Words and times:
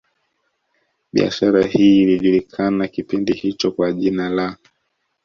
Biashara 1.13 1.63
hii 1.65 2.01
ilijulikana 2.03 2.87
kipindi 2.87 3.33
hicho 3.33 3.71
kwa 3.71 3.93
jina 3.93 4.29
la 4.29 4.57